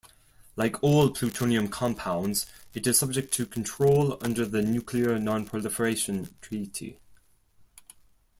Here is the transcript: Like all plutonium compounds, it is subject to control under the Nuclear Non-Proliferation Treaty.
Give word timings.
Like 0.55 0.81
all 0.83 1.11
plutonium 1.11 1.67
compounds, 1.67 2.47
it 2.73 2.87
is 2.87 2.97
subject 2.97 3.31
to 3.35 3.45
control 3.45 4.17
under 4.19 4.47
the 4.47 4.63
Nuclear 4.63 5.19
Non-Proliferation 5.19 6.33
Treaty. 6.41 6.97